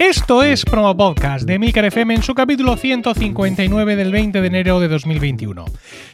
[0.00, 4.80] Esto es Promo Podcast de Emilcar FM en su capítulo 159 del 20 de enero
[4.80, 5.66] de 2021.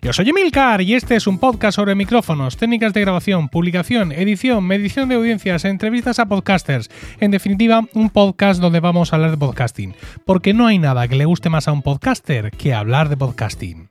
[0.02, 4.64] Yo soy Emilcar y este es un podcast sobre micrófonos, técnicas de grabación, publicación, edición,
[4.64, 6.90] medición de audiencias, entrevistas a podcasters.
[7.20, 9.94] En definitiva, un podcast donde vamos a hablar de podcasting.
[10.25, 13.86] Porque no hay nada que le guste más a un podcaster que hablar de podcasting.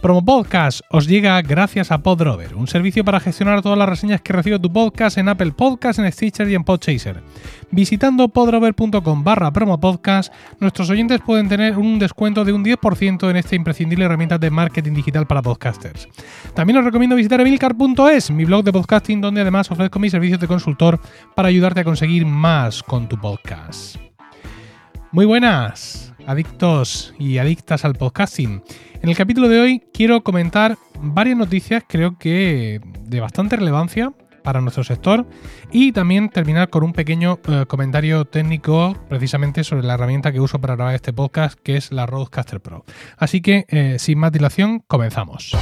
[0.00, 4.32] Promo Podcast os llega gracias a Podrover, un servicio para gestionar todas las reseñas que
[4.32, 7.22] recibe tu podcast en Apple Podcasts, en Stitcher y en Podchaser.
[7.70, 13.56] Visitando podrover.com barra promopodcast, nuestros oyentes pueden tener un descuento de un 10% en esta
[13.56, 16.08] imprescindible herramienta de marketing digital para podcasters.
[16.54, 20.46] También os recomiendo visitar emilcar.es, mi blog de podcasting, donde además ofrezco mis servicios de
[20.46, 21.00] consultor
[21.34, 23.96] para ayudarte a conseguir más con tu podcast.
[25.10, 28.62] Muy buenas, adictos y adictas al podcasting.
[29.00, 34.60] En el capítulo de hoy quiero comentar varias noticias, creo que de bastante relevancia para
[34.60, 35.24] nuestro sector
[35.70, 40.60] y también terminar con un pequeño eh, comentario técnico precisamente sobre la herramienta que uso
[40.60, 42.84] para grabar este podcast que es la Roadcaster Pro.
[43.16, 45.52] Así que eh, sin más dilación comenzamos.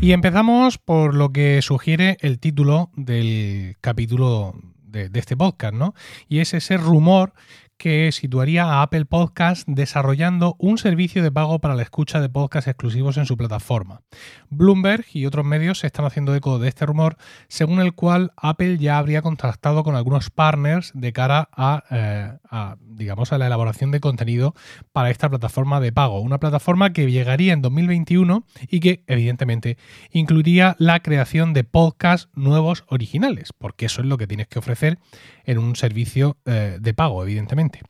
[0.00, 4.54] Y empezamos por lo que sugiere el título del capítulo
[4.94, 5.94] de, este podcast, ¿no?
[6.28, 7.32] Y es ese rumor
[7.76, 12.68] que situaría a Apple Podcast desarrollando un servicio de pago para la escucha de podcasts
[12.68, 14.02] exclusivos en su plataforma.
[14.50, 17.16] Bloomberg y otros medios se están haciendo eco de este rumor,
[17.48, 22.76] según el cual Apple ya habría contactado con algunos partners de cara a, eh, a
[22.80, 24.54] digamos, a la elaboración de contenido
[24.92, 26.20] para esta plataforma de pago.
[26.20, 29.76] Una plataforma que llegaría en 2021 y que, evidentemente,
[30.10, 34.98] incluiría la creación de podcasts nuevos originales, porque eso es lo que tienes que ofrecer
[35.44, 37.80] en un servicio eh, de pago, evidentemente.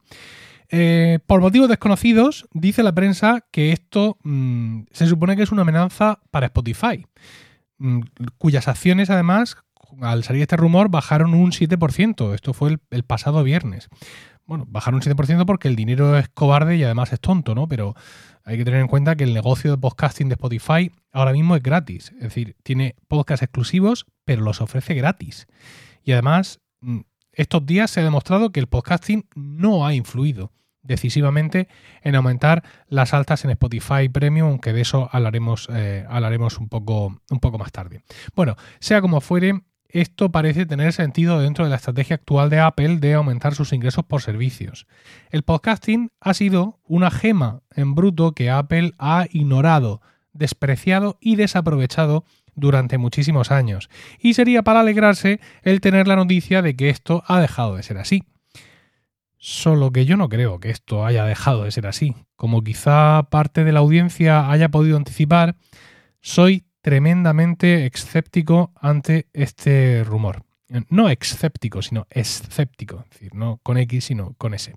[0.71, 5.63] Eh, por motivos desconocidos, dice la prensa que esto mmm, se supone que es una
[5.63, 7.07] amenaza para Spotify,
[7.79, 8.01] mmm,
[8.39, 9.57] cuyas acciones además,
[10.01, 12.35] al salir este rumor, bajaron un 7%.
[12.35, 13.89] Esto fue el, pasado viernes.
[14.47, 17.69] Bueno, bajaron un 7% porque el dinero es cobarde y además es tonto, ¿no?
[17.69, 17.95] Pero
[18.45, 21.63] hay que tener en cuenta que el negocio de podcasting de Spotify ahora mismo es
[21.63, 22.13] gratis.
[22.17, 25.47] Es decir, tiene podcasts exclusivos, pero los ofrece gratis.
[26.03, 27.01] Y además mm,
[27.37, 30.53] estos días se ha demostrado que el podcasting no ha influido
[30.85, 31.69] decisivamente
[32.03, 37.21] en aumentar las altas en Spotify Premium, aunque de eso hablaremos, eh, hablaremos un, poco,
[37.31, 38.03] un poco más tarde.
[38.37, 42.99] Bueno, sea como fuere, esto parece tener sentido dentro de la estrategia actual de Apple
[42.99, 44.87] de aumentar sus ingresos por servicios.
[45.31, 50.01] El podcasting ha sido una gema en bruto que Apple ha ignorado,
[50.33, 52.25] despreciado y desaprovechado
[52.57, 53.89] durante muchísimos años,
[54.19, 57.99] y sería para alegrarse el tener la noticia de que esto ha dejado de ser
[57.99, 58.25] así.
[59.37, 62.15] Solo que yo no creo que esto haya dejado de ser así.
[62.35, 65.57] Como quizá parte de la audiencia haya podido anticipar,
[66.23, 70.45] soy tremendamente escéptico ante este rumor.
[70.89, 74.75] No escéptico, sino escéptico, es decir, no con X, sino con S.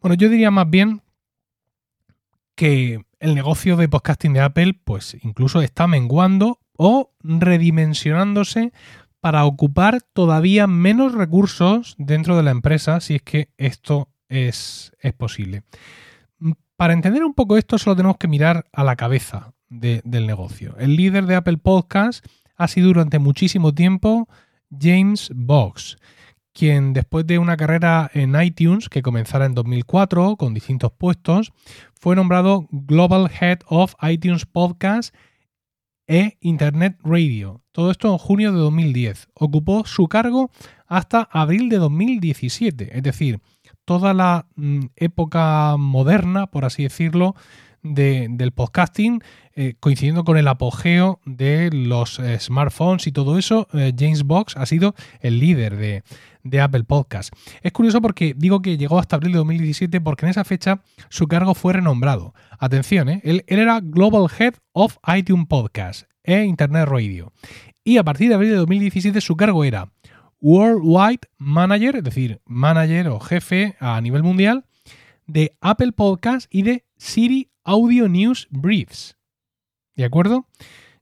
[0.00, 1.02] Bueno, yo diría más bien
[2.54, 8.72] que el negocio de podcasting de Apple, pues incluso está menguando o redimensionándose
[9.20, 15.12] para ocupar todavía menos recursos dentro de la empresa, si es que esto es, es
[15.14, 15.62] posible.
[16.76, 20.76] Para entender un poco esto, solo tenemos que mirar a la cabeza de, del negocio.
[20.78, 22.24] El líder de Apple Podcast
[22.56, 24.28] ha sido durante muchísimo tiempo
[24.70, 25.96] James Box,
[26.52, 31.52] quien después de una carrera en iTunes que comenzara en 2004 con distintos puestos,
[31.98, 35.14] fue nombrado Global Head of iTunes Podcast
[36.06, 37.62] e Internet Radio.
[37.72, 39.28] Todo esto en junio de 2010.
[39.34, 40.50] Ocupó su cargo
[40.86, 43.40] hasta abril de 2017, es decir,
[43.84, 47.34] toda la mm, época moderna, por así decirlo,
[47.82, 49.22] de, del podcasting,
[49.54, 54.56] eh, coincidiendo con el apogeo de los eh, smartphones y todo eso, eh, James Box
[54.56, 56.02] ha sido el líder de,
[56.50, 57.34] de, Apple Podcast.
[57.62, 61.26] Es curioso porque digo que llegó hasta abril de 2017 porque en esa fecha su
[61.26, 62.34] cargo fue renombrado.
[62.58, 67.32] Atención, él, él, era Global Head of iTunes Podcast e Internet Radio.
[67.84, 69.92] Y a partir de abril de 2017 su cargo era
[70.40, 74.64] Worldwide Manager, es decir, manager o jefe a nivel mundial
[75.26, 79.16] de Apple Podcast y de Siri Audio News Briefs.
[79.94, 80.46] ¿De acuerdo?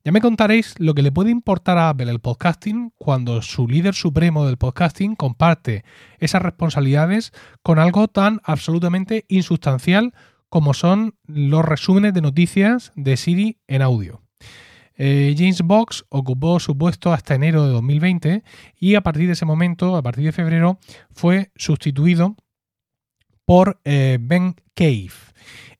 [0.06, 3.94] Ya me contaréis lo que le puede importar a Apple el podcasting cuando su líder
[3.94, 5.82] supremo del podcasting comparte
[6.18, 10.12] esas responsabilidades con algo tan absolutamente insustancial
[10.50, 14.20] como son los resúmenes de noticias de Siri en audio.
[14.98, 18.44] Eh, James Box ocupó su puesto hasta enero de 2020
[18.78, 20.78] y a partir de ese momento, a partir de febrero,
[21.12, 22.36] fue sustituido
[23.46, 25.12] por eh, Ben Cave.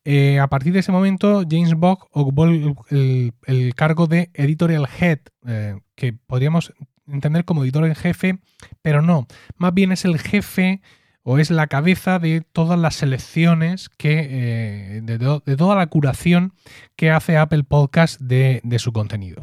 [0.04, 5.80] Eh, a partir de ese momento, James Bogg ocupó el, cargo de editorial head, eh,
[5.94, 6.74] que podríamos
[7.06, 8.38] entender como editor en jefe,
[8.82, 10.82] pero no, más bien es el jefe
[11.22, 16.52] o es la cabeza de todas las selecciones que, eh, de, toda la curación
[16.96, 19.42] que hace Apple Podcast de, su contenido.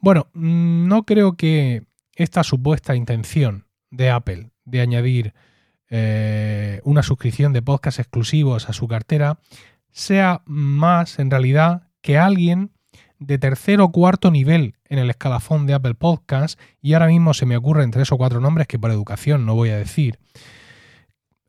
[0.00, 1.84] Bueno, mm, no creo que
[2.14, 5.34] esta supuesta intención de Apple de añadir
[6.82, 9.38] una suscripción de podcast exclusivos a su cartera
[9.94, 12.72] sea más en realidad que alguien
[13.18, 17.46] de tercer o cuarto nivel en el escalafón de Apple Podcast, y ahora mismo se
[17.46, 20.18] me ocurren tres o cuatro nombres que por educación no voy a decir,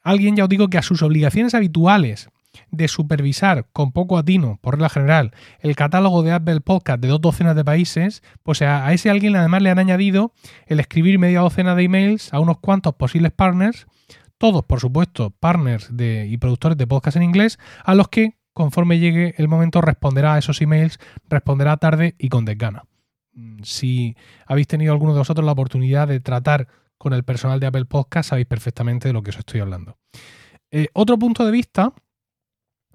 [0.06, 2.30] Alguien, ya os digo, que a sus obligaciones habituales
[2.70, 7.20] de supervisar con poco atino, por regla general, el catálogo de Apple Podcast de dos
[7.20, 10.32] docenas de países, pues a, ese alguien además le han añadido
[10.68, 13.88] el escribir media docena de emails a unos cuantos posibles partners,
[14.38, 19.00] todos por supuesto partners de, y productores de podcast en inglés, a los que conforme
[19.00, 20.98] llegue el momento responderá a esos emails,
[21.30, 22.86] responderá tarde y con desgana.
[23.34, 24.16] Mm, si
[24.46, 26.68] habéis tenido alguno de vosotros la oportunidad de tratar
[26.98, 29.98] con el personal de Apple Podcast sabéis perfectamente de lo que os estoy hablando.
[30.72, 31.94] Eh, otro punto de vista,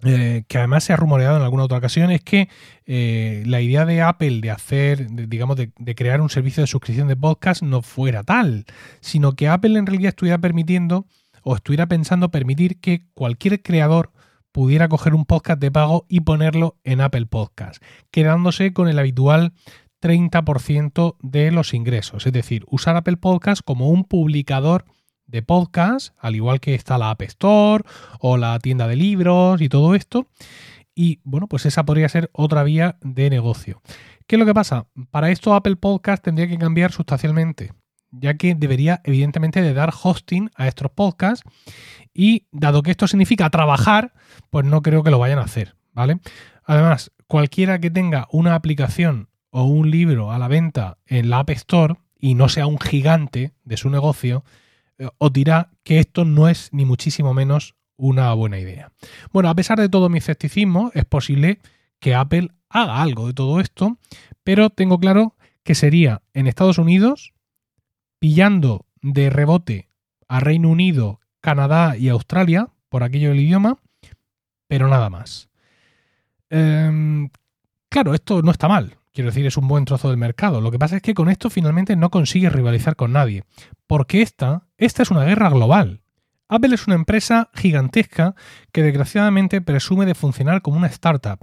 [0.03, 2.49] eh, que además se ha rumoreado en alguna otra ocasión, es que
[2.87, 7.09] eh, la idea de Apple de hacer, digamos, de, de, crear un servicio de suscripción
[7.09, 8.65] de podcast no fuera tal,
[9.01, 11.07] sino que Apple en realidad estuviera permitiendo
[11.43, 14.13] o estuviera pensando permitir que cualquier creador
[14.53, 19.53] pudiera coger un podcast de pago y ponerlo en Apple Podcast, quedándose con el habitual
[20.01, 22.27] 30% de los ingresos.
[22.27, 24.85] Es decir, usar Apple Podcast como un publicador
[25.27, 27.85] de podcast, al igual que está la App Store
[28.19, 30.27] o la tienda de libros y todo esto.
[30.95, 33.81] Y bueno, pues esa podría ser otra vía de negocio.
[34.27, 34.87] ¿Qué es lo que pasa?
[35.11, 37.73] Para esto Apple Podcast tendría que cambiar sustancialmente,
[38.11, 41.45] ya que debería evidentemente de dar hosting a estos podcasts
[42.13, 44.13] y dado que esto significa trabajar,
[44.51, 46.19] pues no creo que lo vayan a hacer, ¿vale?
[46.65, 51.51] Además, cualquiera que tenga una aplicación o un libro a la venta en la App
[51.51, 54.45] Store y no sea un gigante de su negocio,
[54.99, 58.93] eh, os dirá que esto no es ni muchísimo menos una buena idea.
[59.33, 61.61] Bueno, a pesar de todo mi escepticismo, es posible
[61.99, 63.99] que Apple haga algo de todo esto,
[64.43, 67.35] pero tengo claro que sería en Estados Unidos,
[68.21, 69.89] pillando de rebote
[70.29, 73.79] a Reino Unido, Canadá y Australia, por aquello del idioma,
[74.69, 75.49] pero nada más.
[76.51, 77.31] Em,
[77.89, 78.99] claro, esto no está mal.
[79.13, 80.61] Quiero decir, es un buen trozo del mercado.
[80.61, 83.43] Lo que pasa es que con esto finalmente no consigue rivalizar con nadie.
[83.89, 86.03] Porque esta, esta es una guerra global.
[86.49, 88.35] Apple es una empresa gigantesca
[88.71, 91.39] que desgraciadamente presume de funcionar como una startup.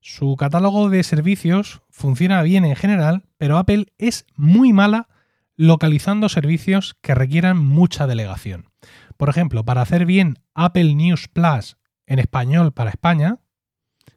[0.00, 5.08] Su catálogo de servicios funciona bien en general, pero Apple es muy mala
[5.56, 8.70] localizando servicios que requieran mucha delegación.
[9.16, 11.76] Por ejemplo, para hacer bien Apple News Plus
[12.06, 13.38] en español para España,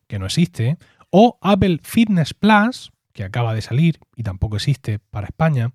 [0.08, 0.78] que no existe,
[1.10, 5.72] o Apple Fitness Plus, que acaba de salir y tampoco existe para España,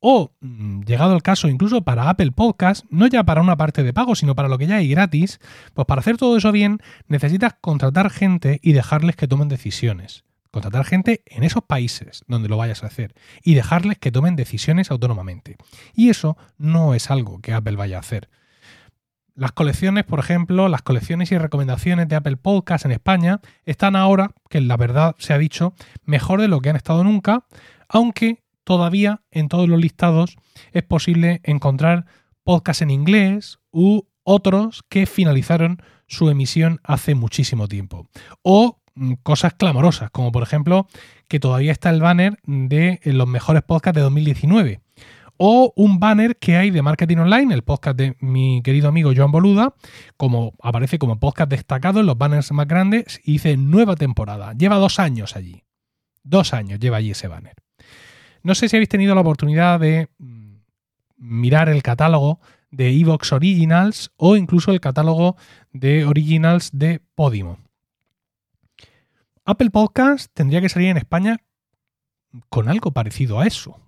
[0.00, 3.92] o, mm, llegado el caso, incluso para Apple Podcast, no ya para una parte de
[3.92, 5.40] pago, sino para lo que ya hay gratis,
[5.74, 10.24] pues para hacer todo eso bien necesitas contratar gente y dejarles que tomen decisiones.
[10.50, 14.90] Contratar gente en esos países donde lo vayas a hacer y dejarles que tomen decisiones
[14.90, 15.56] autónomamente.
[15.94, 18.28] Y eso no es algo que Apple vaya a hacer.
[19.34, 24.32] Las colecciones, por ejemplo, las colecciones y recomendaciones de Apple Podcast en España están ahora,
[24.50, 25.74] que la verdad se ha dicho,
[26.04, 27.46] mejor de lo que han estado nunca,
[27.88, 30.36] aunque todavía en todos los listados
[30.72, 32.06] es posible encontrar
[32.42, 38.08] podcasts en inglés u otros que finalizaron su emisión hace muchísimo tiempo.
[38.42, 38.80] O
[39.22, 40.86] cosas clamorosas, como por ejemplo
[41.28, 44.80] que todavía está el banner de los mejores podcasts de 2019
[45.38, 49.30] o un banner que hay de Marketing Online, el podcast de mi querido amigo Joan
[49.30, 49.74] Boluda,
[50.16, 54.52] como aparece como podcast destacado en los banners más grandes y dice nueva temporada.
[54.52, 55.62] Lleva dos años allí.
[56.24, 57.54] Dos años lleva allí ese banner.
[58.42, 60.56] No sé si habéis tenido la oportunidad de mm,
[61.16, 62.40] mirar el catálogo
[62.70, 65.36] de Evox Originals o incluso el catálogo
[65.72, 67.58] de Originals de Podimo.
[69.50, 71.38] Apple Podcast tendría que salir en España
[72.50, 73.80] con algo parecido a eso.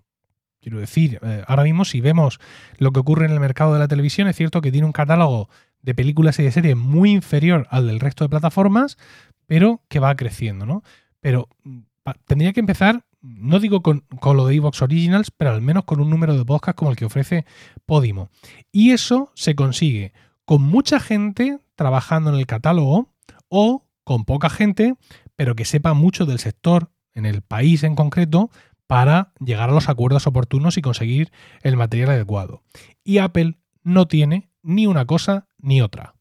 [0.59, 2.39] Quiero decir, eh, ahora mismo si vemos
[2.79, 5.49] lo que ocurre en el mercado de la televisión, es cierto que tiene un catálogo
[5.83, 8.97] de películas y de series muy inferior al del resto de plataformas,
[9.45, 10.81] pero que va creciendo, ¿no?
[11.19, 11.81] Pero mm,
[12.25, 16.09] tendría que empezar, no digo con, lo de Evox Originals, pero al menos con un
[16.09, 17.45] número de podcasts como el que ofrece
[17.85, 18.31] Podimo.
[18.71, 20.11] Y eso se consigue
[20.43, 23.13] con mucha gente trabajando en el catálogo
[23.47, 24.95] o con poca gente,
[25.41, 28.51] pero que sepa mucho del sector, en el país en concreto,
[28.85, 31.31] para llegar a los acuerdos oportunos y conseguir
[31.63, 32.61] el material adecuado.
[33.03, 36.13] Y Apple no tiene ni una cosa ni otra.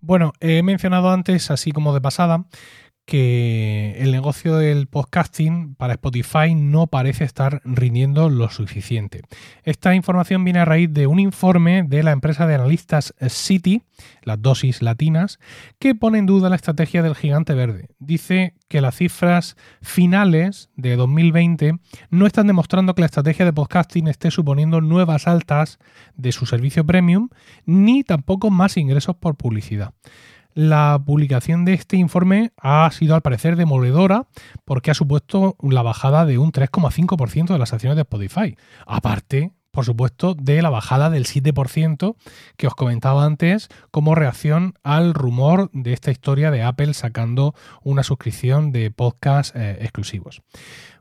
[0.00, 2.44] Bueno, he mencionado antes, así como de pasada,
[3.10, 9.22] que el negocio del podcasting para Spotify no parece estar rindiendo lo suficiente.
[9.64, 13.82] Esta información viene a raíz de un informe de la empresa de analistas City,
[14.22, 15.40] las dosis latinas,
[15.80, 17.88] que pone en duda la estrategia del gigante verde.
[17.98, 24.06] Dice que las cifras finales de 2020 no están demostrando que la estrategia de podcasting
[24.06, 25.80] esté suponiendo nuevas altas
[26.14, 27.28] de su servicio premium,
[27.66, 29.94] ni tampoco más ingresos por publicidad
[30.54, 34.26] la publicación de este informe ha sido al parecer demoledora
[34.64, 38.56] porque ha supuesto la bajada de un 3,5% de las acciones de Spotify.
[38.86, 42.16] Aparte, por supuesto, de la bajada del 7%
[42.56, 48.02] que os comentaba antes como reacción al rumor de esta historia de Apple sacando una
[48.02, 50.42] suscripción de podcast eh, exclusivos.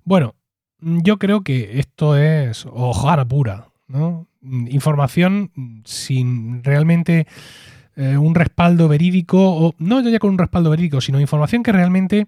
[0.04, 0.36] Bueno,
[0.82, 4.28] yo creo que esto es ojara pura, ¿no?
[4.42, 5.52] Información
[5.84, 7.28] sin realmente
[8.00, 12.28] eh, un respaldo verídico, o no ya con un respaldo verídico, sino información que realmente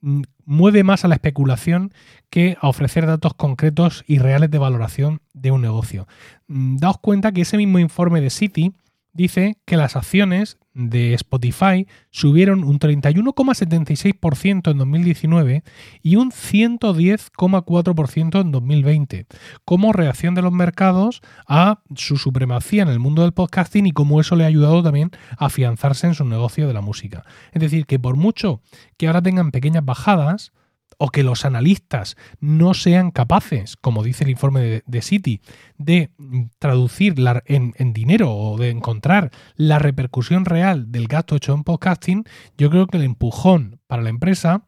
[0.00, 1.92] mm, mueve más a la especulación
[2.30, 6.06] que a ofrecer datos concretos y reales de valoración de un negocio.
[6.46, 8.72] Mm, daos cuenta que ese mismo informe de City
[9.18, 15.64] dice que las acciones de Spotify subieron un 31,76% en 2019
[16.02, 19.26] y un 110,4% en 2020,
[19.64, 24.20] como reacción de los mercados a su supremacía en el mundo del podcasting y cómo
[24.20, 27.24] eso le ha ayudado también a afianzarse en su negocio de la música.
[27.50, 28.62] Es decir, que por mucho
[28.96, 30.52] que ahora tengan pequeñas bajadas,
[30.98, 35.40] o que los analistas no sean capaces, como dice el informe de, City,
[35.78, 36.10] de
[36.58, 37.14] traducir
[37.46, 42.24] en, en, dinero o de encontrar la repercusión real del gasto hecho en podcasting,
[42.58, 44.66] yo creo que el empujón para la empresa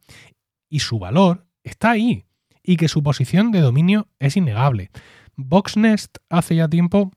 [0.69, 2.25] y su valor está ahí
[2.63, 4.91] y que su posición de dominio es innegable.
[5.37, 7.11] Voxnest hace ya tiempo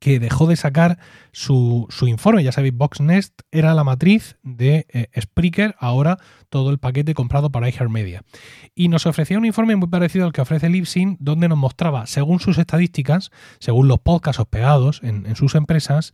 [0.00, 0.98] que dejó de sacar
[1.30, 2.42] su, informe.
[2.42, 7.68] Ya sabéis, Boxnest era la matriz de eh, Spreaker, ahora todo el paquete comprado para
[7.68, 8.24] iHeartMedia.
[8.74, 12.40] Y nos ofrecía un informe muy parecido al que ofrece Libsyn, donde nos mostraba, según
[12.40, 13.30] sus estadísticas,
[13.60, 16.12] según los podcasts hospedados en, en sus empresas,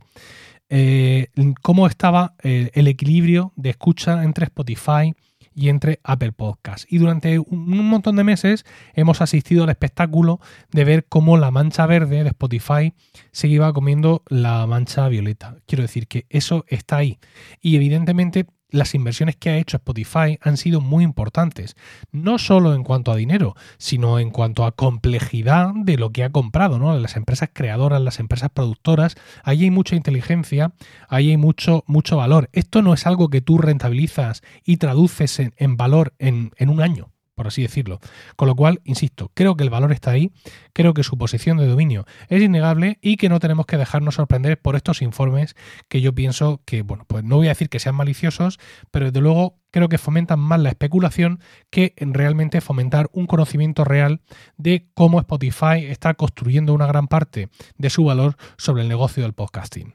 [0.68, 1.28] eh,
[1.62, 5.14] cómo estaba eh, el equilibrio de escucha entre Spotify,
[5.56, 6.86] y entre Apple Podcasts.
[6.88, 10.38] Y durante un montón de meses hemos asistido al espectáculo
[10.70, 12.92] de ver cómo la mancha verde de Spotify
[13.32, 15.56] se iba comiendo la mancha violeta.
[15.66, 17.18] Quiero decir que eso está ahí.
[17.60, 21.76] Y evidentemente las inversiones que ha hecho Spotify han sido muy importantes,
[22.12, 26.30] no solo en cuanto a dinero, sino en cuanto a complejidad de lo que ha
[26.30, 26.96] comprado, ¿no?
[26.98, 30.72] Las empresas creadoras, las empresas productoras, ahí hay mucha inteligencia,
[31.08, 32.48] ahí hay mucho, mucho valor.
[32.52, 37.46] Esto no es algo que tú rentabilizas y traduces en, valor en un año por
[37.46, 38.00] así decirlo.
[38.34, 40.32] Con lo cual, insisto, creo que el valor está ahí,
[40.72, 44.60] creo que su posición de dominio es innegable y que no tenemos que dejarnos sorprender
[44.60, 45.54] por estos informes
[45.88, 48.58] que yo pienso que, bueno, pues no voy a decir que sean maliciosos,
[48.90, 51.40] pero desde luego creo que fomentan más la especulación
[51.70, 54.22] que realmente fomentar un conocimiento real
[54.56, 59.34] de cómo Spotify está construyendo una gran parte de su valor sobre el negocio del
[59.34, 59.94] podcasting.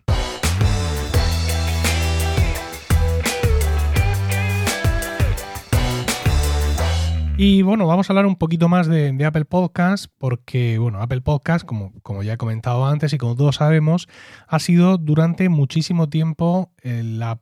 [7.43, 11.65] Y bueno, vamos a hablar un poquito más de, Apple Podcast, porque bueno, Apple Podcast,
[11.65, 14.07] como, como, ya he comentado antes y como todos sabemos,
[14.47, 17.39] ha sido durante muchísimo tiempo eh, la,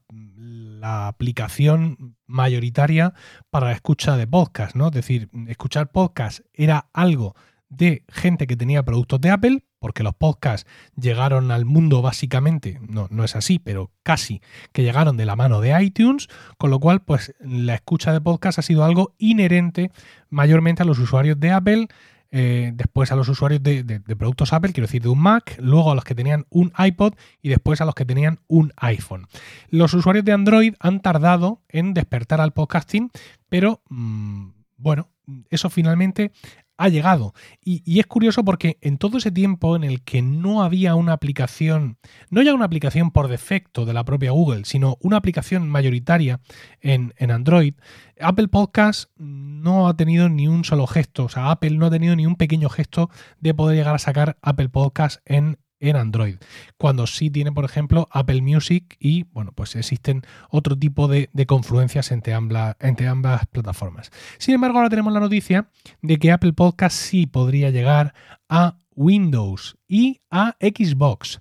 [0.82, 3.13] aplicación mayoritaria
[3.50, 4.88] para la escucha de podcast, ¿no?
[4.88, 7.36] Es decir, escuchar podcast era algo
[7.68, 13.08] de gente que tenía productos de Apple, porque los podcasts llegaron al mundo básicamente, no,
[13.10, 17.02] no es así, pero casi, que llegaron de la mano de iTunes, con lo cual,
[17.02, 19.92] pues la escucha de podcast ha sido algo inherente
[20.30, 21.88] mayormente a los usuarios de Apple,
[22.32, 25.96] eh, después a los usuarios de, productos Apple, quiero decir, de un Mac, luego a
[25.96, 29.28] los que tenían un iPod y después a los que tenían un iPhone.
[29.70, 33.10] Los usuarios de Android han tardado en despertar al podcasting,
[33.50, 35.10] pero mm, bueno,
[35.50, 36.32] eso finalmente
[36.80, 37.34] ha llegado.
[37.64, 41.98] Y, es curioso porque en todo ese tiempo en el que no había una aplicación,
[42.30, 46.40] no ya una aplicación por defecto de la propia Google, sino una aplicación mayoritaria
[46.80, 47.74] en, en Android,
[48.18, 51.26] Apple Podcast no ha tenido ni un solo gesto.
[51.26, 53.10] O sea, Apple no ha tenido ni un pequeño gesto
[53.42, 56.36] de poder llegar a sacar Apple Podcast en en Android.
[56.78, 62.12] Cuando sí tiene, por ejemplo, Apple Music y, bueno, pues existen otro tipo de, confluencias
[62.12, 64.12] entre ambas, entre ambas plataformas.
[64.38, 65.70] Sin embargo, ahora tenemos la noticia
[66.02, 68.14] de que Apple Podcast sí podría llegar
[68.50, 71.39] a Windows y a Xbox.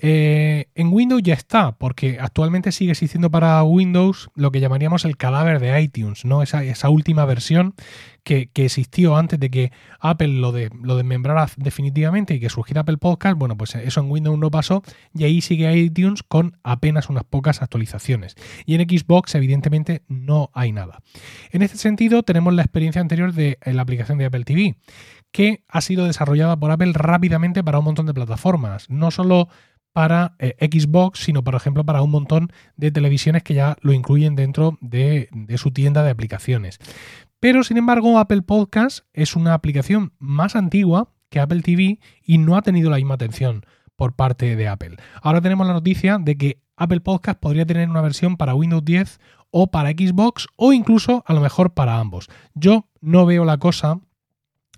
[0.00, 5.16] Eh, en Windows ya está, porque actualmente sigue existiendo para Windows lo que llamaríamos el
[5.16, 6.42] cadáver de iTunes, ¿no?
[6.42, 7.74] Esa, esa última versión
[8.22, 12.98] que, existió antes de que Apple lo, de, lo desmembrara definitivamente y que surgiera Apple
[12.98, 13.36] Podcast.
[13.38, 14.82] Bueno, pues eso en Windows no pasó
[15.14, 18.36] y ahí sigue iTunes con apenas unas pocas actualizaciones.
[18.66, 21.02] Y en Xbox, evidentemente, no hay nada.
[21.50, 24.76] En este sentido, tenemos la experiencia anterior de la aplicación de Apple TV
[25.30, 28.88] que ha sido desarrollada por Apple rápidamente para un montón de plataformas.
[28.88, 29.48] No solo
[29.92, 34.36] para eh, Xbox, sino por ejemplo para un montón de televisiones que ya lo incluyen
[34.36, 36.78] dentro de, su tienda de aplicaciones.
[37.40, 42.56] Pero sin embargo, Apple Podcast es una aplicación más antigua que Apple TV y no
[42.56, 43.64] ha tenido la misma atención
[43.96, 44.96] por parte de Apple.
[45.20, 49.18] Ahora tenemos la noticia de que Apple Podcast podría tener una versión para Windows 10
[49.50, 52.28] o para Xbox o incluso a lo mejor para ambos.
[52.54, 54.00] Yo no veo la cosa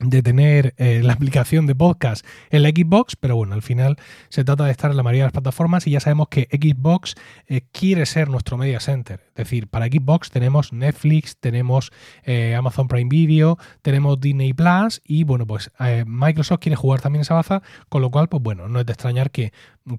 [0.00, 3.96] de tener eh, la aplicación de podcast en la Xbox, pero bueno, al final
[4.28, 7.14] se trata de estar en la mayoría de las plataformas y ya sabemos que Xbox
[7.46, 9.20] eh, quiere ser nuestro media center.
[9.30, 11.92] Es decir, para Xbox tenemos Netflix, tenemos
[12.24, 15.70] eh, Amazon Prime Video, tenemos Disney Plus y bueno, pues
[16.06, 19.30] Microsoft quiere jugar también esa baza, con lo cual, pues bueno, no es de extrañar
[19.30, 19.52] que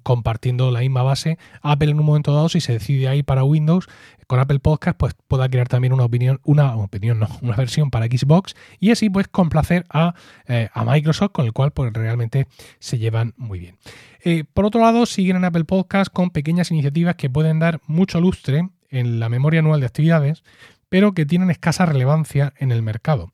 [0.04, 3.88] compartiendo la misma base, Apple en un momento dado, si se decide ahí para Windows,
[4.28, 8.06] con Apple Podcast, pues pueda crear también una opinión, una opinión, no, una versión para
[8.06, 10.14] Xbox y así pues complacer a,
[10.48, 12.48] eh, a Microsoft, con el cual pues realmente
[12.80, 13.76] se llevan muy bien.
[14.24, 18.22] Eh, por otro lado, siguen en Apple Podcast con pequeñas iniciativas que pueden dar mucho
[18.22, 20.44] lustre en la memoria anual de actividades,
[20.92, 23.32] pero que tienen escasa relevancia en el mercado.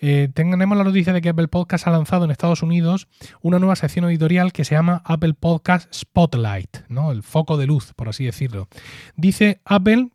[0.00, 3.08] Eh, tenemos la noticia de que Apple Podcast ha lanzado en Estados Unidos
[3.42, 7.10] una nueva sección editorial que se llama Apple Podcast Spotlight, ¿no?
[7.10, 8.68] el foco de luz, por así decirlo.
[9.16, 10.10] Dice Apple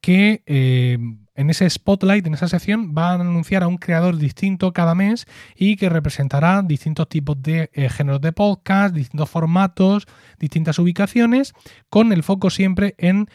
[0.00, 0.98] que eh,
[1.34, 5.26] en ese spotlight, en esa sección, van a anunciar a un creador distinto cada mes
[5.56, 10.06] y que representará distintos tipos de eh, géneros de podcast, distintos formatos,
[10.38, 11.54] distintas ubicaciones,
[11.90, 13.26] con el foco siempre en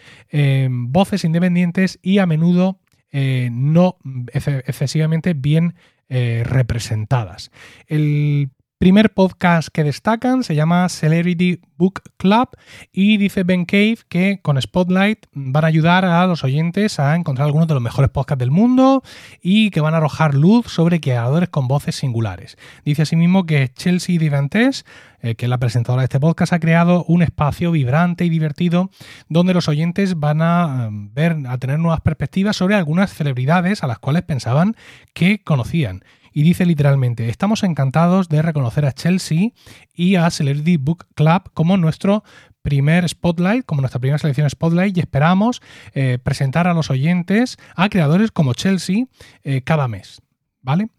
[0.94, 2.80] voces independientes y a menudo
[3.12, 3.98] eh, no
[4.34, 5.76] excesivamente bien
[6.10, 7.52] eh, representadas.
[7.88, 8.50] El
[8.82, 12.50] primer podcast que destacan se llama Celebrity Book Club
[12.92, 17.46] y dice Ben Cave que con Spotlight van a ayudar a los oyentes a encontrar
[17.46, 19.04] algunos de los mejores podcasts del mundo
[19.40, 22.58] y que van a arrojar luz sobre creadores con voces singulares.
[22.84, 24.84] Dice asimismo que Chelsea Divantes,
[25.22, 28.90] eh, que es la presentadora de este podcast, ha creado un espacio vibrante y divertido
[29.30, 33.88] donde los oyentes van a um, ver, a tener nuevas perspectivas sobre algunas celebridades a
[33.88, 34.76] las cuales pensaban
[35.14, 39.50] que conocían y dice literalmente, estamos encantados de reconocer a Chelsea
[39.94, 42.24] y a Celebrity Book Club como nuestro
[42.62, 45.62] primer spotlight, como nuestra primera selección spotlight y esperamos
[45.94, 49.06] eh, presentar a los oyentes a creadores como Chelsea
[49.44, 50.22] eh, cada mes,
[50.62, 50.90] ¿vale?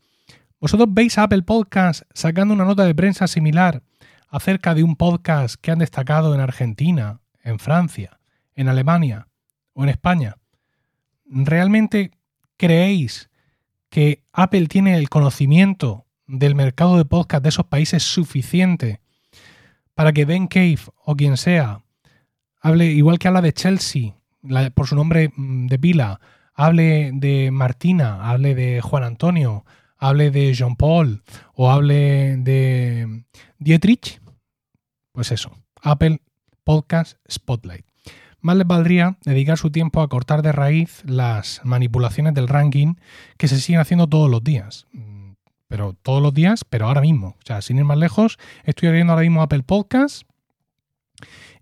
[0.61, 3.83] ¿Vosotros veis a Apple Podcast sacando una nota de prensa similar
[4.29, 8.21] acerca de un podcast que han destacado en Argentina, en Francia,
[8.55, 9.29] en Alemania
[9.73, 10.37] o en España?
[11.27, 12.13] ¿Realmente
[12.57, 13.29] creéis
[13.93, 19.03] que Apple tiene el conocimiento del mercado de podcast de esos países suficiente
[19.95, 21.85] para que Ben Cave o quien sea
[22.63, 24.15] hable, igual que habla de Chelsea,
[24.75, 26.21] por su nombre mm, de pila,
[26.55, 29.67] hable de Martina, hable de Juan Antonio,
[29.99, 33.27] hable de Jean Paul o hable de
[33.59, 34.23] Dietrich,
[35.13, 35.53] pues eso,
[35.83, 36.23] Apple
[36.65, 37.92] Podcast Spotlight.
[38.43, 42.95] Más les valdría dedicar su tiempo a cortar de raíz las manipulaciones del ranking
[43.39, 44.87] que se siguen haciendo todos los días.
[44.93, 45.33] Mm,
[45.69, 47.37] pero todos los días, pero ahora mismo.
[47.39, 50.25] O sea, sin ir más lejos, estoy abriendo ahora mismo Apple Podcast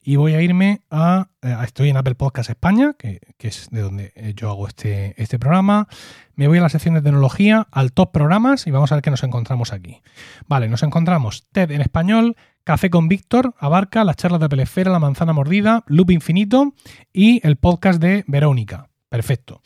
[0.02, 1.28] y voy a irme a.
[1.42, 5.38] Eh, estoy en Apple Podcast España, que, es de donde eh, yo hago este, este
[5.38, 5.86] programa.
[6.34, 9.10] Me voy a la sección de tecnología, al top programas y vamos a ver qué
[9.10, 10.00] nos encontramos aquí.
[10.48, 14.98] Vale, nos encontramos TED en español, Café con Víctor abarca las charlas de Pelesfera, La
[14.98, 16.74] Manzana Mordida, Loop Infinito
[17.12, 18.90] y el podcast de Verónica.
[19.08, 19.62] Perfecto.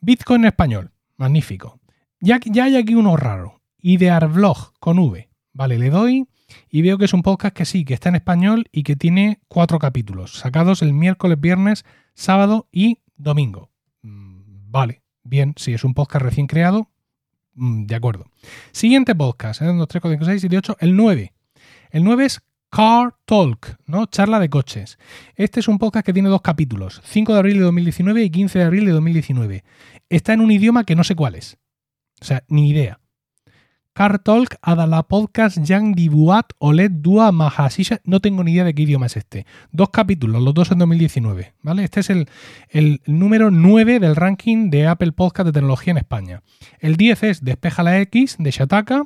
[0.00, 0.90] Bitcoin en español.
[1.16, 1.78] Magnífico.
[2.20, 3.60] Ya, hay aquí uno raro.
[3.78, 5.28] Idearblog con V.
[5.52, 6.28] Vale, le doy
[6.70, 9.40] y veo que es un podcast que sí, que está en español y que tiene
[9.48, 13.70] cuatro capítulos, sacados el miércoles, viernes, sábado y domingo.
[14.02, 16.90] Mm, vale, bien, si es un podcast recién creado,
[17.54, 18.26] mm, de acuerdo.
[18.72, 21.32] Siguiente podcast, 1, 2, 3, 4, 5, 6, 7, 8, el 9.
[21.90, 24.06] El 9 es Car Talk, ¿no?
[24.06, 24.98] Charla de coches.
[25.34, 28.58] Este es un podcast que tiene dos capítulos, 5 de abril de 2019 y 15
[28.60, 29.64] de abril de 2019.
[30.08, 31.58] Está en un idioma que no sé cuál es.
[32.20, 33.00] O sea, ni idea.
[34.00, 38.00] Car Talk Adala Podcast Yang Dibuat Oled Dua Mahasisha.
[38.04, 39.44] No tengo ni idea de qué idioma es este.
[39.72, 41.52] Dos capítulos, los dos en 2019.
[41.60, 41.84] ¿vale?
[41.84, 42.26] Este es el,
[42.70, 46.42] el número 9 del ranking de Apple Podcast de tecnología en España.
[46.78, 49.04] El 10 es Despeja la X de Shataka.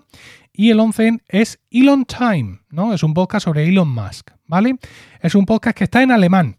[0.52, 2.94] Y el 11 es Elon Time, ¿no?
[2.94, 4.76] Es un podcast sobre Elon Musk, ¿vale?
[5.20, 6.58] Es un podcast que está en alemán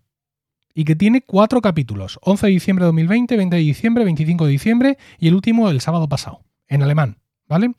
[0.73, 2.19] y que tiene cuatro capítulos.
[2.21, 5.79] 11 de diciembre de 2020, 20 de diciembre, 25 de diciembre y el último el
[5.79, 7.71] sábado pasado, en alemán, ¿vale?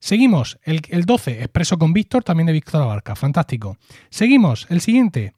[0.00, 3.76] Seguimos, el, 12, Expreso con Víctor, también de Víctor Abarca, fantástico.
[4.08, 5.34] Seguimos, el siguiente,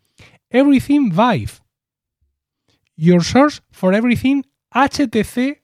[0.50, 1.52] Everything Vive.
[2.94, 5.62] Your source for everything HTC,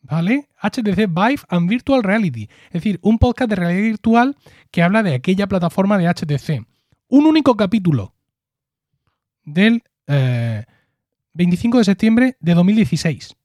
[0.00, 0.48] ¿vale?
[0.60, 2.48] HTC Vive and Virtual Reality.
[2.66, 4.36] Es decir, un podcast de realidad virtual
[4.72, 6.66] que habla de aquella plataforma de HTC.
[7.06, 8.14] Un único capítulo
[9.44, 9.84] del
[11.34, 13.36] 25 eh, de septiembre de 2016.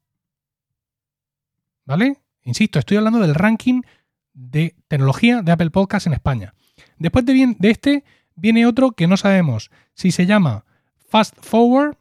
[1.86, 2.18] ¿Vale?
[2.44, 3.82] Insisto, estoy hablando del ranking
[4.36, 6.54] de tecnología de Apple Podcast en España.
[7.00, 8.04] Después de, de este
[8.36, 10.66] viene otro que no sabemos si se llama
[11.10, 11.98] Fast Forward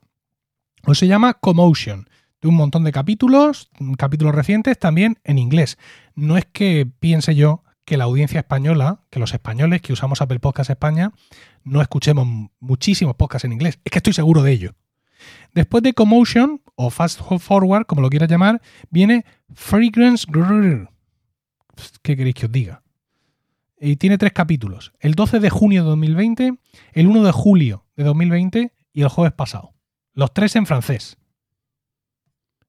[0.85, 2.09] o se llama Commotion.
[2.43, 5.79] De un montón de capítulos, capítulos recientes también en inglés.
[6.15, 10.41] No es que piense yo que la audiencia española, que los españoles que usamos Apple
[10.41, 11.13] Podcast España,
[11.63, 13.79] no escuchemos muchísimos podcasts en inglés.
[13.85, 14.75] Es que estoy seguro de ello.
[15.55, 20.91] Después de Commotion, o Fast Forward, como lo quieras llamar, viene Fragrance Grrr.
[22.03, 22.83] ¿Qué queréis que os diga?
[23.81, 24.93] Y tiene tres capítulos.
[25.01, 26.55] El 12 de junio de 2020,
[26.93, 29.75] el 1 de julio de 2020 y el jueves pasado.
[30.13, 31.17] Los tres en francés.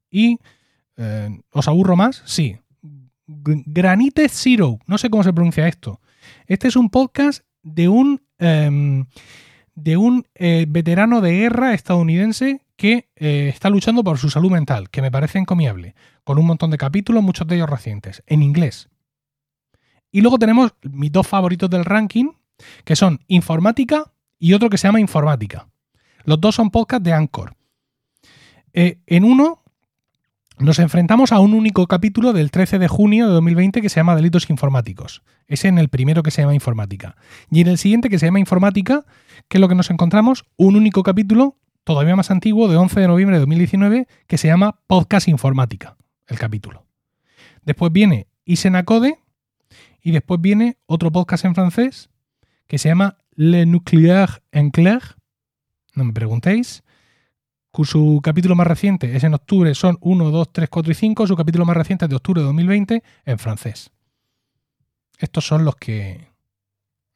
[0.09, 0.39] Y...
[0.97, 2.23] Eh, ¿Os aburro más?
[2.25, 2.57] Sí.
[3.27, 4.79] Granite Zero.
[4.87, 5.99] No sé cómo se pronuncia esto.
[6.47, 9.05] Este es un podcast de un, em,
[9.73, 14.89] de un eh, veterano de guerra estadounidense que eh, está luchando por su salud mental,
[14.89, 18.89] que me parece encomiable, con un montón de capítulos, muchos de ellos recientes, en inglés.
[20.15, 22.27] Y luego tenemos mis dos favoritos del ranking,
[22.85, 25.67] que son Informática y otro que se llama Informática.
[26.23, 27.53] Los dos son podcasts de Anchor.
[28.71, 29.61] Eh, en uno
[30.57, 34.15] nos enfrentamos a un único capítulo del 13 de junio de 2020 que se llama
[34.15, 35.21] Delitos Informáticos.
[35.47, 37.17] Es en el primero que se llama Informática.
[37.51, 39.03] Y en el siguiente que se llama Informática,
[39.49, 40.45] ¿qué es lo que nos encontramos?
[40.55, 44.79] Un único capítulo, todavía más antiguo, de 11 de noviembre de 2019, que se llama
[44.87, 45.97] Podcast Informática,
[46.27, 46.85] el capítulo.
[47.65, 49.24] Después viene Isenacode
[50.05, 52.09] y después viene otro podcast en francés
[52.67, 55.01] que se llama Le Nucléaire en Clair.
[55.95, 56.85] No me preguntéis
[57.83, 61.27] su capítulo más reciente es en octubre, son 1, 2, 3, 4 y 5.
[61.27, 63.91] Su capítulo más reciente es de octubre de 2020 en francés.
[65.17, 66.29] Estos son los que.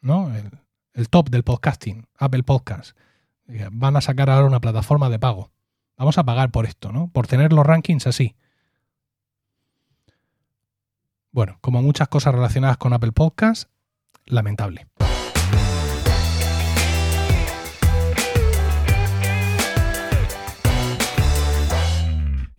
[0.01, 0.31] ¿No?
[0.93, 2.97] El, top del podcasting, Apple Podcast.
[3.71, 5.51] Van a sacar ahora una plataforma de pago.
[5.97, 7.09] Vamos a pagar por esto, ¿no?
[7.09, 8.35] Por tener los rankings así.
[11.31, 13.69] Bueno, como muchas cosas relacionadas con Apple Podcast,
[14.25, 14.87] lamentable.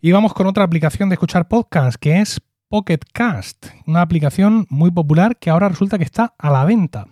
[0.00, 4.92] Y vamos con otra aplicación de escuchar podcast que es Pocket Cast, una aplicación muy
[4.92, 7.08] popular que ahora resulta que está a la venta.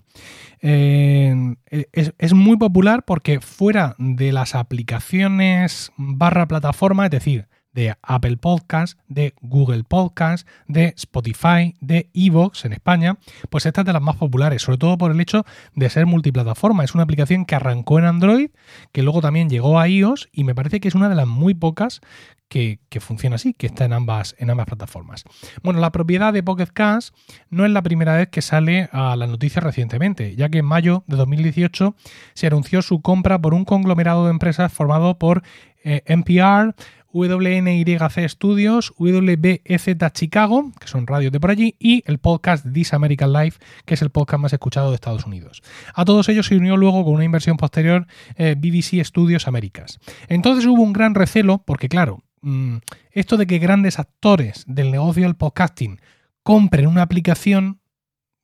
[0.60, 8.38] Es, es, muy popular porque fuera de las aplicaciones barra plataforma, es decir, de Apple
[8.38, 13.18] Podcast, de Google Podcast, de Spotify, de Evox en España,
[13.50, 15.44] pues esta es de las más populares, sobre todo por el hecho
[15.76, 16.82] de ser multiplataforma.
[16.82, 18.50] Es una aplicación que arrancó en Android,
[18.90, 21.54] que luego también llegó a iOS y me parece que es una de las muy
[21.54, 22.00] pocas
[22.48, 25.24] que, funciona así, que está en ambas, en ambas plataformas.
[25.62, 27.14] Bueno, la propiedad de Pocket Cast
[27.50, 31.04] no es la primera vez que sale a las noticias recientemente, ya que en mayo
[31.06, 31.94] de 2018
[32.34, 35.42] se anunció su compra por un conglomerado de empresas formado por
[35.84, 36.74] eh, NPR,
[37.12, 43.32] WNYC Studios, WBEZ Chicago, que son radios de por allí, y el podcast This American
[43.32, 45.62] Life, que es el podcast más escuchado de Estados Unidos.
[45.94, 49.98] A todos ellos se unió luego con una inversión posterior eh, BBC Studios Américas.
[50.28, 52.76] Entonces hubo un gran recelo, porque claro, mm,
[53.12, 56.00] esto de que grandes actores del negocio del podcasting
[56.42, 57.80] compren una aplicación,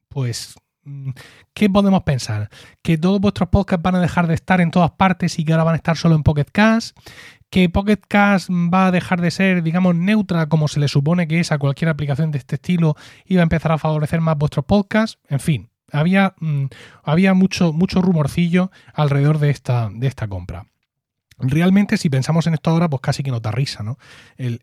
[0.09, 1.11] pues mm,
[1.55, 2.51] ¿Qué podemos pensar?
[2.83, 5.63] ¿Que todos vuestros podcasts van a dejar de estar en todas partes y que ahora
[5.63, 6.99] van a estar solo en Pocket Cast?
[7.55, 11.39] Que Pocket Cast va a dejar de ser, digamos, neutra como se le supone que
[11.39, 14.65] es a cualquier aplicación de este estilo y va a empezar a favorecer más vuestros
[14.65, 15.21] podcasts.
[15.29, 16.65] En fin, había, mm,
[17.05, 20.67] había mucho, mucho rumorcillo alrededor de esta, de esta compra.
[21.49, 23.99] Realmente, si pensamos en esto ahora, pues casi que nos da risa, ¿no?
[24.37, 24.61] El,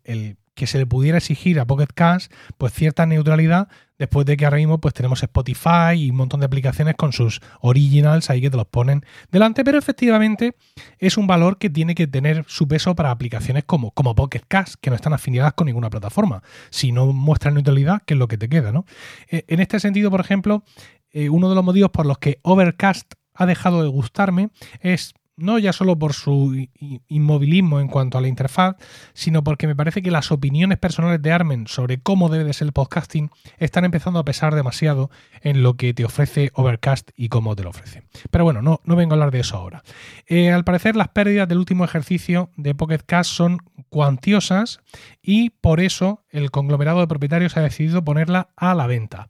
[0.54, 4.58] que se le pudiera exigir a Pocket Cast pues cierta neutralidad después de que ahora
[4.58, 8.58] mismo pues tenemos Spotify y un montón de aplicaciones con sus originals ahí que te
[8.58, 10.56] los ponen delante, pero efectivamente
[11.00, 14.76] es un valor que tiene que tener su peso para aplicaciones como, como Pocket Cast,
[14.82, 16.44] que no están afiliadas con ninguna plataforma.
[16.70, 18.72] Si no muestran neutralidad, ¿qué es lo que te queda?
[18.72, 18.86] ¿no?
[19.30, 20.64] Eh, en este sentido, por ejemplo,
[21.12, 24.50] eh, uno de los motivos por los que Overcast ha dejado de gustarme
[24.82, 26.68] es no ya solo por su
[27.08, 28.76] inmovilismo en cuanto a la interfaz,
[29.14, 32.68] sino porque me parece que las opiniones personales de Armen sobre cómo debe de ser
[32.68, 35.10] el podcasting están empezando a pesar demasiado
[35.42, 38.04] en lo que te ofrece Overcast y cómo te lo ofrece.
[38.30, 39.84] Pero bueno, no, no vengo a hablar de eso ahora.
[40.28, 44.80] Eh, al parecer las pérdidas del último ejercicio de Pocket Cast son cuantiosas
[45.22, 49.30] y por eso el conglomerado de propietarios ha decidido ponerla a la venta.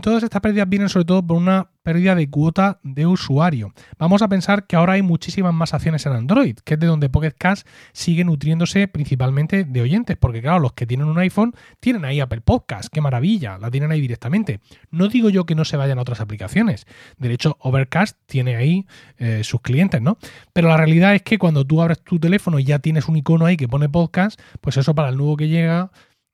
[0.00, 3.74] Todas estas pérdidas vienen sobre todo por una pérdida de cuota de usuario.
[3.98, 7.10] Vamos a pensar que ahora hay muchísimas más acciones en Android, que es de donde
[7.10, 12.06] Pocket Cast sigue nutriéndose principalmente de oyentes, porque claro, los que tienen un iPhone tienen
[12.06, 14.60] ahí Apple Podcast, qué maravilla, la tienen ahí directamente.
[14.90, 16.86] No digo yo que no se vayan a otras aplicaciones,
[17.18, 18.86] de hecho Overcast tiene ahí
[19.18, 20.16] eh, sus clientes, ¿no?
[20.54, 23.44] Pero la realidad es que cuando tú abres tu teléfono y ya tienes un icono
[23.44, 25.90] ahí que pone podcast, pues eso para el nuevo que llega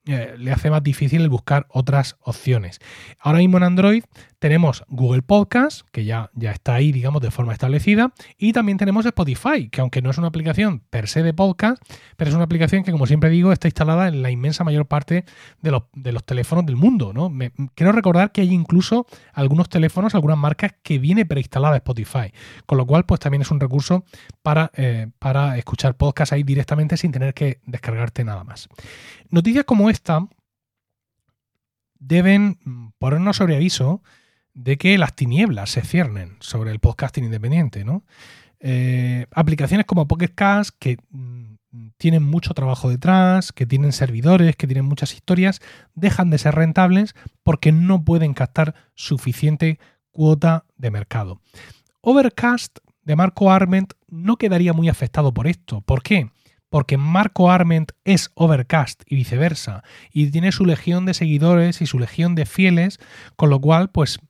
[0.06, 2.80] eh, le hace más difícil el buscar otras opciones.
[3.18, 4.04] Ahora mismo en Android
[4.40, 9.04] tenemos Google Podcast, que ya, ya está ahí, digamos, de forma establecida, y también tenemos
[9.04, 11.80] Spotify, que aunque no es una aplicación per se de podcast,
[12.16, 15.26] pero es una aplicación que, como siempre digo, está instalada en la inmensa mayor parte
[15.60, 17.12] de los, de los teléfonos del mundo.
[17.12, 17.30] ¿no?
[17.74, 22.32] quiero recordar que hay incluso algunos teléfonos, algunas marcas que viene preinstalada Spotify,
[22.64, 24.04] con lo cual, pues también es un recurso
[24.42, 28.70] para, eh, para escuchar podcast ahí directamente sin tener que descargarte nada más.
[29.28, 30.26] Noticias como esta
[31.98, 32.58] deben
[32.98, 34.02] ponernos sobre aviso
[34.62, 38.04] de que las tinieblas se ciernen sobre el podcasting independiente, ¿no?
[38.60, 41.54] Eh, aplicaciones como Pocket Cast que mm,
[41.96, 45.60] tienen mucho trabajo detrás, que tienen servidores, que tienen muchas historias,
[45.94, 49.78] dejan de ser rentables porque no pueden captar suficiente
[50.10, 51.40] cuota de mercado.
[52.02, 55.80] Overcast de Marco Arment no quedaría muy afectado por esto.
[55.80, 56.30] ¿Por qué?
[56.70, 61.98] Porque Marco Arment es Overcast y viceversa, y tiene su legión de seguidores y su
[61.98, 62.98] legión de fieles,
[63.36, 64.20] con lo cual, pues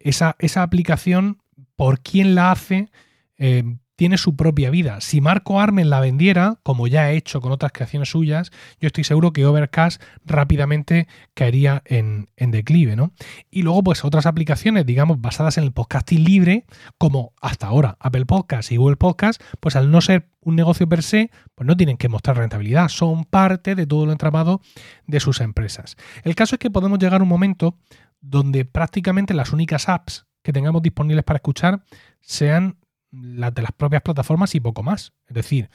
[0.00, 1.38] esa, esa aplicación,
[1.76, 2.90] por quién la hace,
[3.38, 5.02] eh, tiene su propia vida.
[5.02, 9.04] Si Marco Armen la vendiera, como ya ha hecho con otras creaciones suyas, yo estoy
[9.04, 13.12] seguro que Overcast rápidamente caería en, declive, ¿no?
[13.50, 16.64] Y luego, pues otras aplicaciones, digamos, basadas en el podcasting libre,
[16.96, 21.02] como hasta ahora Apple Podcast y Google Podcast, pues al no ser un negocio per
[21.02, 24.62] se, pues no tienen que mostrar rentabilidad, son parte de todo lo entramado
[25.08, 25.98] de sus empresas.
[26.24, 27.76] El caso es que podemos llegar a un momento
[28.22, 31.84] donde prácticamente las únicas apps que tengamos disponibles para escuchar
[32.22, 32.79] sean
[33.10, 35.12] las de las propias plataformas y poco más.
[35.26, 35.70] Es decir,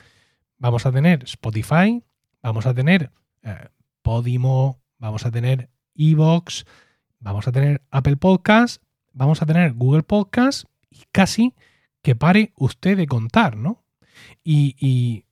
[0.58, 2.04] vamos a tener Spotify,
[2.42, 3.12] vamos a tener
[3.44, 3.70] eh,
[4.02, 6.66] Podimo, vamos a tener Evox,
[7.20, 8.82] vamos a tener Apple Podcast,
[9.14, 11.54] vamos a tener Google Podcast y casi
[12.02, 13.84] que pare usted de contar, ¿no?
[14.44, 15.26] Y,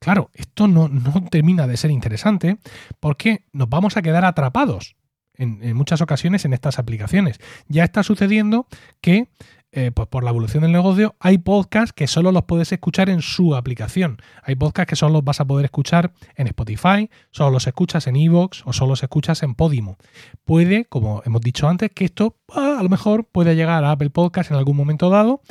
[0.00, 2.58] claro, esto no, no termina de ser interesante
[3.00, 4.96] porque nos vamos a quedar atrapados
[5.38, 7.38] en, muchas ocasiones en estas aplicaciones.
[7.68, 8.66] Ya está sucediendo
[9.00, 9.28] que
[9.76, 13.20] eh, pues por la evolución del negocio, hay podcasts que solo los puedes escuchar en
[13.20, 14.16] su aplicación.
[14.42, 18.16] Hay podcasts que solo los vas a poder escuchar en Spotify, solo los escuchas en
[18.16, 19.98] Evox o solo los escuchas en Podimo.
[20.46, 24.08] Puede, como hemos dicho antes, que esto ah, a lo mejor puede llegar a Apple
[24.08, 25.42] Podcast en algún momento dado,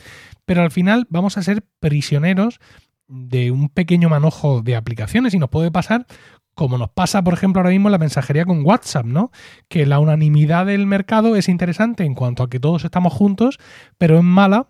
[0.46, 2.60] pero al final vamos a ser prisioneros
[3.08, 6.08] de un pequeño manojo de aplicaciones y nos puede pasar
[6.56, 9.32] como nos pasa, por ejemplo, ahora mismo en la mensajería con WhatsApp, ¿no?
[9.68, 13.60] Que la unanimidad del mercado es interesante en cuanto a que todos estamos juntos,
[13.98, 14.70] pero es mala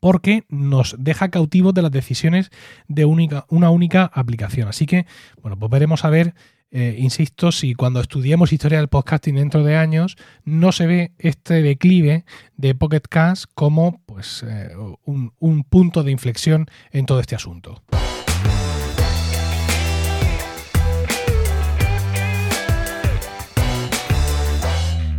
[0.00, 2.50] porque nos deja cautivos de las decisiones
[2.88, 4.68] de una única aplicación.
[4.68, 5.06] Así que,
[5.42, 6.34] bueno, pues veremos a ver,
[6.70, 11.62] eh, insisto, si cuando estudiemos historia del podcasting dentro de años no se ve este
[11.62, 12.24] declive
[12.56, 14.70] de Pocket Cast como pues, eh,
[15.04, 17.82] un punto de inflexión en todo este asunto.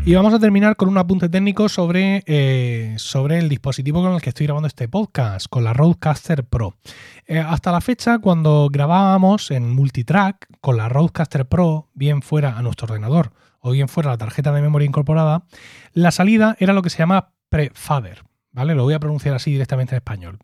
[0.07, 4.21] Y vamos a terminar con un apunte técnico sobre, eh, sobre el dispositivo con el
[4.21, 6.75] que estoy grabando este podcast, con la Roadcaster Pro.
[7.25, 12.61] Eh, hasta la fecha, cuando grabábamos en multitrack con la Roadcaster Pro, bien fuera a
[12.61, 15.43] nuestro ordenador o bien fuera la tarjeta de memoria incorporada,
[15.91, 18.23] la salida era lo que se llama prefader.
[18.53, 18.75] ¿Vale?
[18.75, 20.39] Lo voy a pronunciar así directamente en español.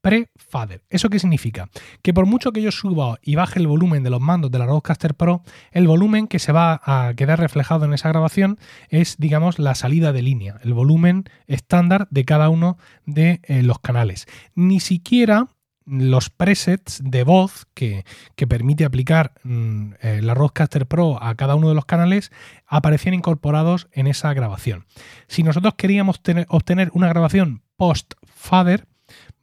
[0.00, 0.82] Pre-Fader.
[0.90, 1.68] ¿Eso qué significa?
[2.02, 4.66] Que por mucho que yo suba y baje el volumen de los mandos de la
[4.66, 8.58] Rodecaster Pro, el volumen que se va a quedar reflejado en esa grabación
[8.88, 13.78] es, digamos, la salida de línea, el volumen estándar de cada uno de eh, los
[13.80, 14.26] canales.
[14.54, 15.48] Ni siquiera
[15.86, 18.04] los presets de voz que,
[18.48, 22.32] permite aplicar mm, eh, la Rodecaster Pro a cada uno de los canales
[22.66, 24.84] aparecían incorporados en esa grabación.
[25.28, 28.86] Si nosotros queríamos obtener una grabación post-fader,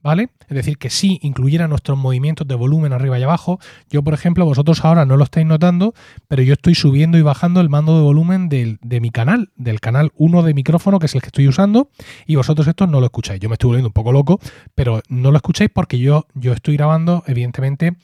[0.02, 0.30] ¿vale?
[0.50, 3.60] Es decir, que sí incluyera nuestros movimientos de volumen arriba y abajo.
[3.90, 5.94] Yo, por ejemplo, vosotros ahora no lo estáis notando,
[6.28, 10.12] pero yo estoy subiendo y bajando el mando de volumen de mi canal, del canal
[10.16, 11.90] 1 de micrófono, que es el que estoy usando,
[12.26, 13.40] y vosotros esto no lo escucháis.
[13.40, 14.40] Yo me estoy volviendo un poco loco,
[14.76, 17.96] pero no lo escucháis porque yo, yo estoy grabando, evidentemente,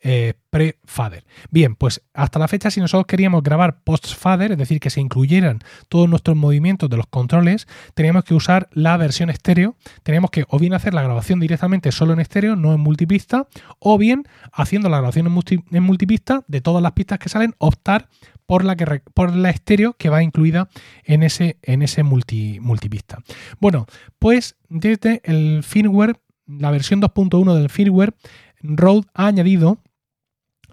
[0.00, 1.24] eh, pre-fader.
[1.50, 5.60] Bien, pues hasta la fecha, si nosotros queríamos grabar post-fader, es decir, que se incluyeran
[5.88, 9.76] todos nuestros movimientos de los controles, teníamos que usar la versión estéreo.
[10.02, 13.98] Teníamos que o bien hacer la grabación directamente solo en estéreo, no en multipista, o
[13.98, 18.08] bien haciendo la grabación en, multipista de todas las pistas que salen, optar
[18.44, 20.68] por la, que, por la estéreo que va incluida
[21.04, 23.18] en ese, en ese multipista.
[23.60, 23.86] Bueno,
[24.18, 28.14] pues desde el firmware, la versión 2.1 del firmware,
[28.62, 29.78] Rode ha añadido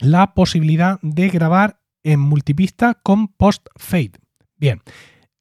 [0.04, 4.20] la posibilidad de grabar en multipista con post-fade.
[4.58, 4.82] Bien,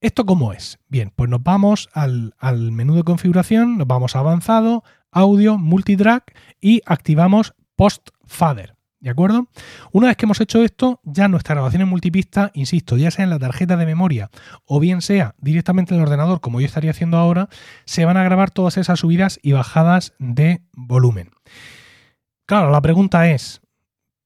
[0.00, 0.78] ¿esto cómo es?
[0.88, 2.32] Bien, pues nos vamos al,
[2.72, 8.76] menú de configuración, nos vamos a avanzado, audio, multitrack y activamos post-fader.
[9.00, 9.48] ¿De acuerdo?
[9.90, 13.30] Una vez que hemos hecho esto, ya nuestra grabación en multipista, insisto, ya sea en
[13.30, 14.30] la tarjeta de memoria
[14.64, 17.48] o bien sea directamente en el ordenador, como yo estaría haciendo ahora,
[17.84, 21.30] se van a grabar todas esas subidas y bajadas de volumen.
[22.46, 23.61] Claro, la pregunta es,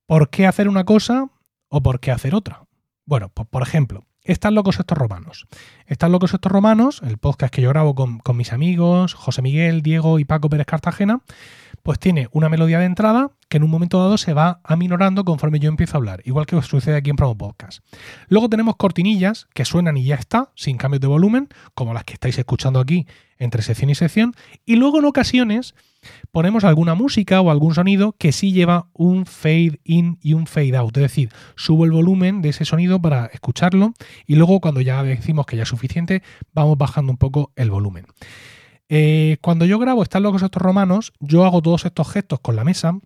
[0.06, 1.30] ¿Por qué hacer una cosa
[1.68, 2.64] o por qué hacer otra?
[3.06, 5.48] Bueno, pues por ejemplo, están locos estos romanos.
[5.86, 9.82] Están locos estos romanos, el podcast que yo grabo con, con, mis amigos, José Miguel,
[9.82, 11.22] Diego y Paco Pérez Cartagena,
[11.86, 15.60] pues tiene una melodía de entrada que en un momento dado se va aminorando conforme
[15.60, 17.78] yo empiezo a hablar, igual que sucede aquí en Promo Podcast.
[18.26, 22.14] Luego tenemos cortinillas que suenan y ya está, sin cambios de volumen, como las que
[22.14, 23.06] estáis escuchando aquí
[23.38, 25.76] entre sección y sección, y luego en ocasiones
[26.32, 30.76] ponemos alguna música o algún sonido que sí lleva un fade in y un fade
[30.76, 30.96] out.
[30.96, 33.94] Es decir, subo el volumen de ese sonido para escucharlo
[34.26, 38.06] y luego cuando ya decimos que ya es suficiente, vamos bajando un poco el volumen.
[38.88, 42.64] Eh, cuando yo grabo Están locos estos romanos, yo hago todos estos gestos con la
[42.64, 42.98] mesa,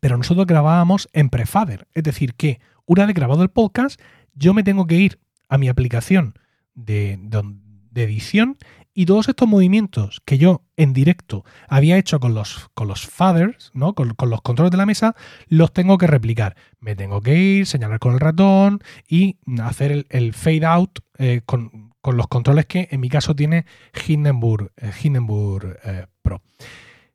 [0.00, 1.86] pero nosotros grabábamos en prefader.
[1.94, 4.00] Es decir, que una vez grabado el podcast,
[4.34, 6.34] yo me tengo que ir a mi aplicación
[6.74, 8.56] de, de edición
[8.98, 13.70] y todos estos movimientos que yo en directo había hecho con los, con los faders,
[13.72, 13.94] ¿no?
[13.94, 15.14] Con, los controles de la mesa,
[15.46, 16.56] los tengo que replicar.
[16.80, 21.87] Me tengo que ir, señalar con el ratón y hacer el, fade out eh, con,
[22.04, 23.66] los controles que en mi caso tiene
[24.06, 26.42] Hindenburg, eh, Hindenburg eh, Pro.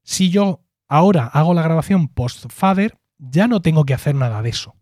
[0.04, 4.76] Si yo ahora hago la grabación post-fader, ya no tengo que hacer nada de eso.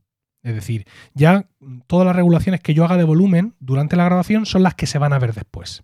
[0.44, 1.48] Es decir, ya
[1.88, 4.98] todas las regulaciones que yo haga de volumen durante la grabación son las que se
[4.98, 5.84] van a ver después.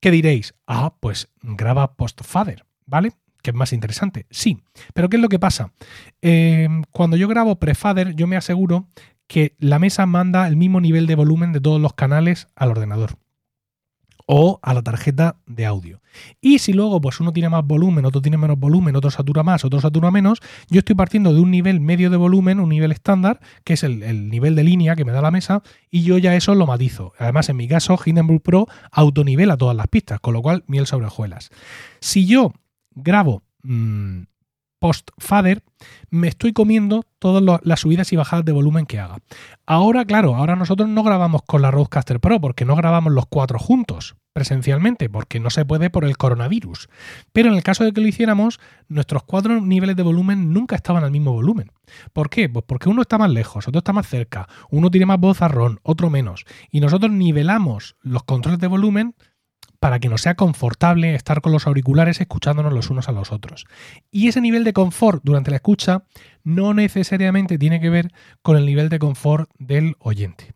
[0.00, 0.54] ¿Qué diréis?
[0.66, 3.12] Ah, pues graba post-fader, ¿vale?
[3.40, 4.26] Que es más interesante.
[4.30, 5.72] Sí, pero ¿qué es lo que pasa?
[6.20, 8.88] Em, cuando yo grabo pre-fader, yo me aseguro
[9.32, 13.16] que la mesa manda el mismo nivel de volumen de todos los canales al ordenador
[14.26, 16.02] o a la tarjeta de audio.
[16.42, 19.64] Y si luego pues uno tiene más volumen, otro tiene menos volumen, otro satura más,
[19.64, 23.40] otro satura menos, yo estoy partiendo de un nivel medio de volumen, un nivel estándar,
[23.64, 26.54] que es el, nivel de línea que me da la mesa, y yo ya eso
[26.54, 27.14] lo matizo.
[27.18, 31.06] Además, en mi caso, Hindenburg Pro autonivela todas las pistas, con lo cual miel sobre
[31.06, 31.48] hojuelas.
[32.00, 32.52] Si yo
[32.94, 34.24] grabo mm,
[34.82, 35.62] post-fader,
[36.10, 39.18] me estoy comiendo todas las subidas y bajadas de volumen que haga.
[39.64, 43.60] Ahora, claro, ahora nosotros no grabamos con la Rodecaster Pro porque no grabamos los cuatro
[43.60, 46.88] juntos presencialmente, porque no se puede por el coronavirus.
[47.32, 51.04] Pero en el caso de que lo hiciéramos, nuestros cuatro niveles de volumen nunca estaban
[51.04, 51.70] al mismo volumen.
[52.12, 52.48] ¿Por qué?
[52.48, 55.78] Pues porque uno está más lejos, otro está más cerca, uno tiene más voz ron,
[55.84, 56.44] otro menos.
[56.72, 59.14] Y nosotros nivelamos los controles de volumen
[59.82, 63.66] para que nos sea confortable estar con los auriculares escuchándonos los unos a los otros.
[64.12, 66.04] Y ese nivel de confort durante la escucha
[66.44, 70.54] no necesariamente tiene que ver con el nivel de confort del oyente.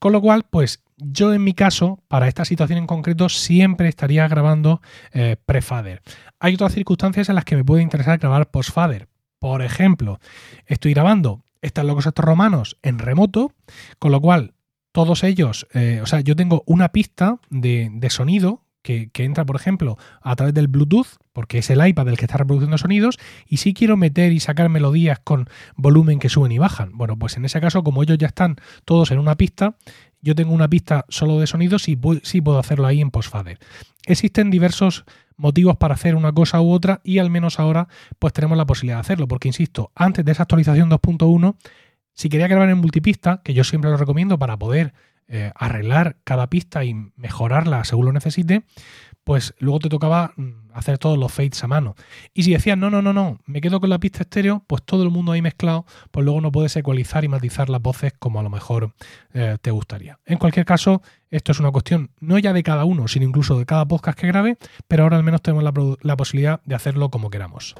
[0.00, 4.26] Con lo cual, pues yo en mi caso, para esta situación en concreto, siempre estaría
[4.26, 4.80] grabando
[5.12, 6.02] eh, pre-fader.
[6.40, 9.08] Hay otras circunstancias en las que me puede interesar grabar post-fader.
[9.38, 10.18] Por ejemplo,
[10.66, 13.52] estoy grabando estas locos estos romanos en remoto,
[14.00, 14.55] con lo cual
[14.96, 19.98] todos ellos, eh, o sea, yo tengo una pista de, sonido que, entra, por ejemplo,
[20.22, 23.74] a través del Bluetooth, porque es el iPad el que está reproduciendo sonidos, y si
[23.74, 26.92] quiero meter y sacar melodías con volumen que suben y bajan.
[26.94, 28.56] Bueno, pues en ese caso, como ellos ya están
[28.86, 29.76] todos en una pista,
[30.22, 33.58] yo tengo una pista solo de sonidos y sí puedo hacerlo ahí en Postfader.
[34.06, 35.04] Existen diversos
[35.36, 38.96] motivos para hacer una cosa u otra y al menos ahora pues tenemos la posibilidad
[38.96, 41.56] de hacerlo, porque insisto, antes de esa actualización 2.1
[42.16, 44.94] si quería grabar en multipista, que yo siempre lo recomiendo para poder
[45.28, 48.64] eh, arreglar cada pista y mejorarla según lo necesite,
[49.22, 51.94] pues luego te tocaba mm, hacer todos los fades a mano.
[52.32, 55.02] Y si decías, no, no, no, no, me quedo con la pista estéreo, pues todo
[55.02, 58.42] el mundo ahí mezclado, pues luego no puedes ecualizar y matizar las voces como a
[58.42, 58.94] lo mejor
[59.34, 60.18] eh, te gustaría.
[60.24, 63.66] En cualquier caso, esto es una cuestión no ya de cada uno, sino incluso de
[63.66, 64.56] cada podcast que grabe,
[64.88, 67.74] pero ahora al menos tenemos la, la posibilidad de hacerlo como queramos.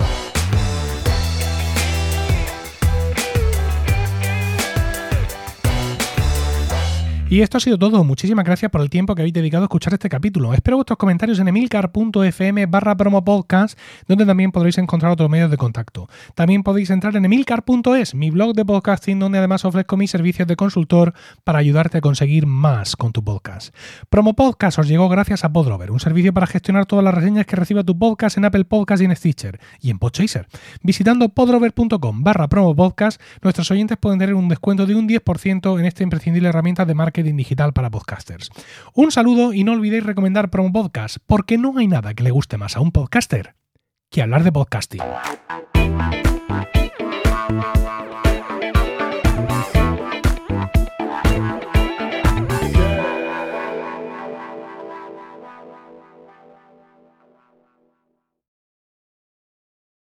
[7.28, 8.04] Y esto ha sido todo.
[8.04, 10.54] Muchísimas gracias por el tiempo que habéis dedicado a escuchar este capítulo.
[10.54, 16.08] Espero vuestros comentarios en emilcar.fm barra promopodcast, donde también podréis encontrar otros medios de contacto.
[16.36, 20.54] También podéis entrar en emilcar.es, mi blog de podcasting, donde además ofrezco mis servicios de
[20.54, 23.74] consultor para ayudarte a conseguir más con tu podcast.
[24.08, 27.82] Promopodcast os llegó gracias a Podrover, un servicio para gestionar todas las reseñas que reciba
[27.82, 30.46] tu podcast en Apple Podcast y en Stitcher y en Podchaser.
[30.80, 36.04] Visitando podrover.com barra promopodcast, nuestros oyentes pueden tener un descuento de un 10% en esta
[36.04, 38.50] imprescindible herramienta de marketing digital para podcasters.
[38.92, 42.58] Un saludo y no olvidéis recomendar Promo Podcast, porque no hay nada que le guste
[42.58, 43.54] más a un podcaster
[44.10, 45.00] que hablar de podcasting.